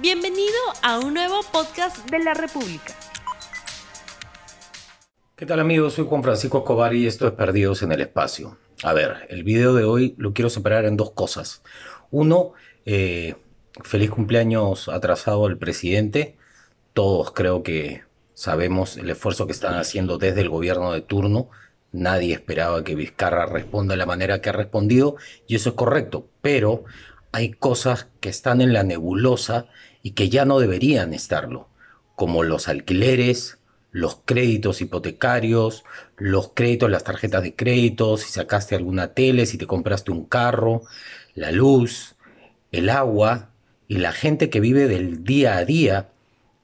Bienvenido 0.00 0.58
a 0.82 0.98
un 0.98 1.14
nuevo 1.14 1.40
podcast 1.52 2.10
de 2.10 2.18
la 2.18 2.34
República. 2.34 2.92
¿Qué 5.36 5.46
tal 5.46 5.60
amigos? 5.60 5.94
Soy 5.94 6.04
Juan 6.04 6.24
Francisco 6.24 6.58
Escobar 6.58 6.94
y 6.94 7.06
esto 7.06 7.28
es 7.28 7.32
Perdidos 7.34 7.82
en 7.84 7.92
el 7.92 8.00
Espacio. 8.00 8.58
A 8.82 8.92
ver, 8.92 9.28
el 9.30 9.44
video 9.44 9.72
de 9.72 9.84
hoy 9.84 10.16
lo 10.18 10.34
quiero 10.34 10.50
separar 10.50 10.84
en 10.84 10.96
dos 10.96 11.12
cosas. 11.12 11.62
Uno, 12.10 12.54
eh, 12.84 13.36
feliz 13.84 14.10
cumpleaños 14.10 14.88
atrasado 14.88 15.46
al 15.46 15.58
presidente. 15.58 16.36
Todos 16.92 17.30
creo 17.30 17.62
que 17.62 18.02
sabemos 18.34 18.96
el 18.96 19.10
esfuerzo 19.10 19.46
que 19.46 19.52
están 19.52 19.74
haciendo 19.74 20.18
desde 20.18 20.40
el 20.40 20.48
gobierno 20.48 20.92
de 20.92 21.02
turno. 21.02 21.50
Nadie 21.92 22.34
esperaba 22.34 22.82
que 22.82 22.96
Vizcarra 22.96 23.46
responda 23.46 23.92
de 23.92 23.98
la 23.98 24.06
manera 24.06 24.40
que 24.40 24.48
ha 24.48 24.52
respondido 24.52 25.14
y 25.46 25.54
eso 25.54 25.68
es 25.68 25.74
correcto, 25.76 26.26
pero 26.42 26.84
hay 27.34 27.50
cosas 27.50 28.06
que 28.20 28.28
están 28.28 28.60
en 28.60 28.72
la 28.72 28.84
nebulosa 28.84 29.66
y 30.04 30.12
que 30.12 30.28
ya 30.28 30.44
no 30.44 30.60
deberían 30.60 31.12
estarlo, 31.12 31.68
como 32.14 32.44
los 32.44 32.68
alquileres, 32.68 33.58
los 33.90 34.20
créditos 34.24 34.80
hipotecarios, 34.80 35.82
los 36.16 36.52
créditos, 36.54 36.88
las 36.92 37.02
tarjetas 37.02 37.42
de 37.42 37.56
crédito, 37.56 38.18
si 38.18 38.30
sacaste 38.30 38.76
alguna 38.76 39.14
tele, 39.14 39.46
si 39.46 39.58
te 39.58 39.66
compraste 39.66 40.12
un 40.12 40.26
carro, 40.26 40.82
la 41.34 41.50
luz, 41.50 42.14
el 42.70 42.88
agua 42.88 43.50
y 43.88 43.96
la 43.96 44.12
gente 44.12 44.48
que 44.48 44.60
vive 44.60 44.86
del 44.86 45.24
día 45.24 45.56
a 45.56 45.64
día 45.64 46.10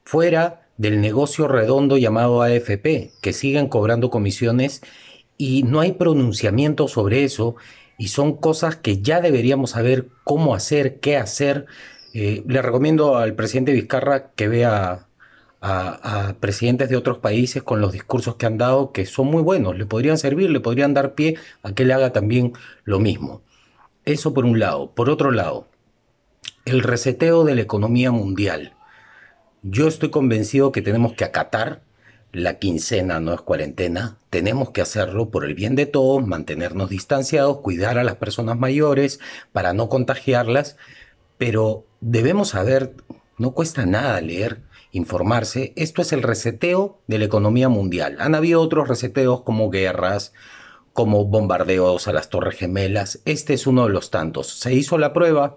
fuera 0.05 0.69
del 0.77 1.01
negocio 1.01 1.49
redondo 1.49 1.99
llamado 1.99 2.43
AFP, 2.43 3.11
que 3.21 3.33
siguen 3.33 3.67
cobrando 3.67 4.09
comisiones 4.09 4.83
y 5.37 5.65
no 5.65 5.81
hay 5.81 5.93
pronunciamiento 5.93 6.87
sobre 6.87 7.25
eso 7.25 7.57
y 8.01 8.09
son 8.09 8.39
cosas 8.39 8.77
que 8.77 9.03
ya 9.03 9.21
deberíamos 9.21 9.73
saber 9.73 10.09
cómo 10.25 10.55
hacer, 10.55 11.01
qué 11.01 11.19
hacer. 11.19 11.67
Eh, 12.15 12.43
le 12.47 12.63
recomiendo 12.63 13.19
al 13.19 13.35
presidente 13.35 13.73
Vizcarra 13.73 14.31
que 14.33 14.49
vea 14.49 15.07
a, 15.61 16.35
presidentes 16.41 16.89
de 16.89 16.97
otros 16.97 17.19
países 17.19 17.63
con 17.63 17.83
los 17.83 17.93
discursos 17.93 18.37
que 18.37 18.47
han 18.47 18.57
dado, 18.57 18.93
que 18.93 19.05
son 19.05 19.27
muy 19.27 19.43
buenos, 19.43 19.77
le 19.77 19.85
podrían 19.85 20.17
servir, 20.17 20.49
le 20.49 20.61
podrían 20.61 20.95
dar 20.95 21.15
pie 21.15 21.37
a 21.63 21.75
que 21.75 21.85
le 21.85 21.93
haga 21.93 22.11
también 22.11 22.55
lo 22.85 23.01
mismo. 23.01 23.43
Eso 24.07 24.33
por 24.33 24.47
un 24.47 24.59
lado. 24.59 24.95
Por 24.95 25.11
otro 25.11 25.31
lado, 25.31 25.69
el 26.65 26.83
reseteo 26.83 27.45
de 27.45 27.55
la 27.55 27.61
economía 27.61 28.11
mundial. 28.13 28.73
Yo 29.63 29.89
estoy 29.89 30.09
convencido 30.09 30.73
que 30.73 30.81
tenemos 30.81 31.13
que 31.13 31.25
acatar 31.25 31.83
la 32.33 32.59
quincena 32.59 33.19
no 33.21 33.35
es 33.35 33.41
cuarentena, 33.41 34.19
tenemos 34.31 34.71
que 34.71 34.81
hacerlo 34.81 35.31
por 35.31 35.45
el 35.45 35.55
bien 35.55 35.75
de 35.75 35.87
todos, 35.87 36.25
mantenernos 36.27 36.89
distanciados, 36.89 37.59
cuidar 37.59 37.99
a 37.99 38.05
las 38.05 38.17
personas 38.17 38.59
mayores 38.59 39.21
para 39.53 39.73
no 39.73 39.89
contagiarlas, 39.89 40.77
pero 41.39 41.87
debemos 42.01 42.51
saber, 42.51 42.95
no 43.37 43.53
cuesta 43.53 43.85
nada 43.87 44.21
leer, 44.21 44.63
informarse, 44.93 45.73
esto 45.77 46.03
es 46.03 46.13
el 46.13 46.23
reseteo 46.23 47.01
de 47.07 47.19
la 47.19 47.25
economía 47.25 47.69
mundial. 47.69 48.17
Han 48.21 48.35
habido 48.35 48.61
otros 48.61 48.89
reseteos 48.89 49.43
como 49.43 49.71
guerras, 49.71 50.33
como 50.93 51.25
bombardeos 51.25 52.09
a 52.09 52.13
las 52.13 52.29
Torres 52.29 52.57
Gemelas, 52.57 53.21
este 53.25 53.55
es 53.55 53.67
uno 53.67 53.87
de 53.87 53.93
los 53.93 54.11
tantos. 54.11 54.59
Se 54.59 54.75
hizo 54.75 54.99
la 54.99 55.13
prueba 55.13 55.57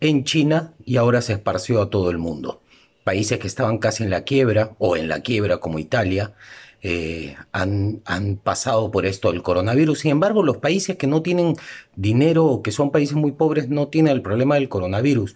en 0.00 0.24
China 0.24 0.74
y 0.84 0.96
ahora 0.96 1.22
se 1.22 1.34
esparció 1.34 1.80
a 1.80 1.90
todo 1.90 2.10
el 2.10 2.18
mundo 2.18 2.62
países 3.04 3.38
que 3.38 3.46
estaban 3.46 3.78
casi 3.78 4.04
en 4.04 4.10
la 4.10 4.24
quiebra 4.24 4.72
o 4.78 4.96
en 4.96 5.08
la 5.08 5.20
quiebra 5.20 5.58
como 5.58 5.78
Italia, 5.78 6.34
eh, 6.82 7.36
han, 7.52 8.02
han, 8.06 8.36
pasado 8.36 8.90
por 8.90 9.06
esto 9.06 9.30
del 9.30 9.42
coronavirus. 9.42 10.00
Sin 10.00 10.10
embargo, 10.10 10.42
los 10.42 10.56
países 10.56 10.96
que 10.96 11.06
no 11.06 11.22
tienen 11.22 11.54
dinero 11.94 12.46
o 12.46 12.62
que 12.62 12.72
son 12.72 12.90
países 12.90 13.14
muy 13.14 13.32
pobres 13.32 13.68
no 13.68 13.88
tienen 13.88 14.12
el 14.12 14.22
problema 14.22 14.56
del 14.56 14.68
coronavirus. 14.68 15.34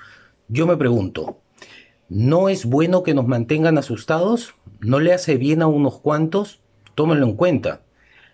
Yo 0.49 0.67
me 0.67 0.77
pregunto, 0.77 1.41
¿no 2.09 2.49
es 2.49 2.65
bueno 2.65 3.03
que 3.03 3.15
nos 3.15 3.29
mantengan 3.29 3.79
asustados? 3.79 4.55
¿No 4.81 4.99
le 4.99 5.13
hace 5.13 5.37
bien 5.37 5.63
a 5.63 5.69
unos 5.69 6.01
cuantos? 6.01 6.61
Tómenlo 6.97 7.27
en 7.27 7.35
cuenta. 7.35 7.83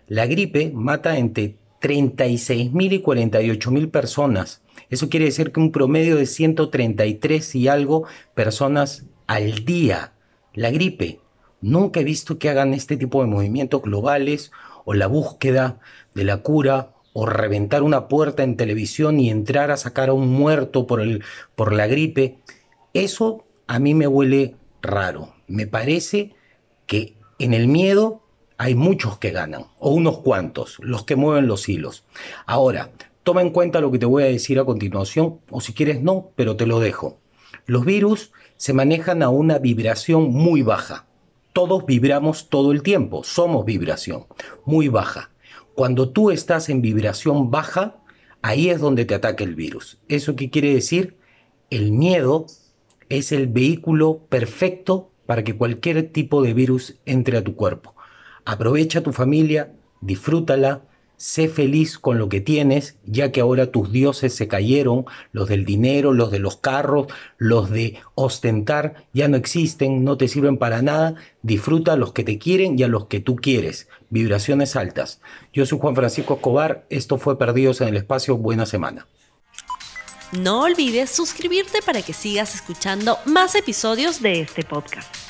La 0.07 0.25
gripe 0.25 0.71
mata 0.73 1.17
entre 1.17 1.57
36.000 1.81 2.93
y 2.93 3.03
48.000 3.03 3.91
personas. 3.91 4.61
Eso 4.89 5.09
quiere 5.09 5.25
decir 5.25 5.51
que 5.51 5.59
un 5.59 5.71
promedio 5.71 6.15
de 6.15 6.25
133 6.25 7.55
y 7.55 7.67
algo 7.67 8.05
personas 8.33 9.05
al 9.27 9.65
día. 9.65 10.13
La 10.53 10.71
gripe. 10.71 11.19
Nunca 11.61 12.01
he 12.01 12.03
visto 12.03 12.37
que 12.37 12.49
hagan 12.49 12.73
este 12.73 12.97
tipo 12.97 13.21
de 13.21 13.27
movimientos 13.27 13.81
globales 13.81 14.51
o 14.85 14.93
la 14.93 15.07
búsqueda 15.07 15.79
de 16.13 16.23
la 16.25 16.37
cura 16.37 16.93
o 17.13 17.25
reventar 17.25 17.83
una 17.83 18.07
puerta 18.07 18.43
en 18.43 18.57
televisión 18.57 19.19
y 19.19 19.29
entrar 19.29 19.71
a 19.71 19.77
sacar 19.77 20.09
a 20.09 20.13
un 20.13 20.27
muerto 20.29 20.87
por, 20.87 20.99
el, 20.99 21.23
por 21.55 21.73
la 21.73 21.87
gripe. 21.87 22.39
Eso 22.93 23.45
a 23.67 23.79
mí 23.79 23.93
me 23.93 24.07
huele 24.07 24.55
raro. 24.81 25.33
Me 25.47 25.67
parece 25.67 26.35
que 26.85 27.15
en 27.39 27.53
el 27.53 27.67
miedo 27.67 28.23
hay 28.57 28.75
muchos 28.75 29.17
que 29.17 29.31
ganan, 29.31 29.65
o 29.79 29.91
unos 29.91 30.19
cuantos, 30.19 30.77
los 30.79 31.03
que 31.03 31.15
mueven 31.15 31.47
los 31.47 31.67
hilos. 31.69 32.05
Ahora, 32.45 32.91
toma 33.23 33.41
en 33.41 33.49
cuenta 33.49 33.81
lo 33.81 33.91
que 33.91 33.99
te 33.99 34.05
voy 34.05 34.23
a 34.23 34.27
decir 34.27 34.59
a 34.59 34.65
continuación, 34.65 35.39
o 35.49 35.61
si 35.61 35.73
quieres 35.73 36.01
no, 36.01 36.31
pero 36.35 36.55
te 36.55 36.65
lo 36.65 36.79
dejo. 36.79 37.19
Los 37.65 37.85
virus 37.85 38.31
se 38.57 38.73
manejan 38.73 39.23
a 39.23 39.29
una 39.29 39.57
vibración 39.59 40.31
muy 40.31 40.61
baja. 40.61 41.05
Todos 41.53 41.85
vibramos 41.85 42.49
todo 42.49 42.71
el 42.71 42.83
tiempo, 42.83 43.23
somos 43.23 43.65
vibración, 43.65 44.25
muy 44.65 44.87
baja. 44.87 45.31
Cuando 45.75 46.09
tú 46.09 46.31
estás 46.31 46.69
en 46.69 46.81
vibración 46.81 47.51
baja, 47.51 47.97
ahí 48.41 48.69
es 48.69 48.79
donde 48.79 49.05
te 49.05 49.15
ataca 49.15 49.43
el 49.43 49.55
virus. 49.55 49.99
¿Eso 50.07 50.35
qué 50.35 50.49
quiere 50.49 50.73
decir? 50.73 51.17
El 51.69 51.91
miedo 51.91 52.47
es 53.09 53.31
el 53.31 53.47
vehículo 53.47 54.25
perfecto 54.29 55.11
para 55.25 55.43
que 55.43 55.55
cualquier 55.55 56.11
tipo 56.11 56.41
de 56.41 56.53
virus 56.53 56.99
entre 57.05 57.37
a 57.37 57.43
tu 57.43 57.55
cuerpo. 57.55 57.95
Aprovecha 58.45 59.01
tu 59.01 59.13
familia, 59.13 59.73
disfrútala, 60.01 60.83
Sé 61.23 61.47
feliz 61.47 61.97
con 61.99 62.17
lo 62.17 62.27
que 62.27 62.41
tienes, 62.41 62.97
ya 63.05 63.31
que 63.31 63.39
ahora 63.39 63.71
tus 63.71 63.93
dioses 63.93 64.35
se 64.35 64.49
cayeron, 64.49 65.05
los 65.31 65.47
del 65.47 65.63
dinero, 65.63 66.11
los 66.11 66.31
de 66.31 66.39
los 66.39 66.57
carros, 66.57 67.07
los 67.37 67.69
de 67.69 67.95
ostentar, 68.13 69.05
ya 69.13 69.29
no 69.29 69.37
existen, 69.37 70.03
no 70.03 70.17
te 70.17 70.27
sirven 70.27 70.57
para 70.57 70.81
nada. 70.81 71.15
Disfruta 71.41 71.93
a 71.93 71.95
los 71.95 72.11
que 72.11 72.25
te 72.25 72.39
quieren 72.39 72.77
y 72.77 72.83
a 72.83 72.89
los 72.89 73.05
que 73.05 73.21
tú 73.21 73.37
quieres. 73.37 73.87
Vibraciones 74.09 74.75
altas. 74.75 75.21
Yo 75.53 75.65
soy 75.65 75.79
Juan 75.79 75.95
Francisco 75.95 76.33
Escobar, 76.33 76.85
esto 76.89 77.17
fue 77.17 77.39
Perdidos 77.39 77.79
en 77.79 77.87
el 77.87 77.95
Espacio, 77.95 78.35
buena 78.35 78.65
semana. 78.65 79.07
No 80.33 80.63
olvides 80.63 81.09
suscribirte 81.09 81.81
para 81.85 82.01
que 82.01 82.11
sigas 82.11 82.53
escuchando 82.53 83.17
más 83.23 83.55
episodios 83.55 84.21
de 84.21 84.41
este 84.41 84.65
podcast. 84.65 85.22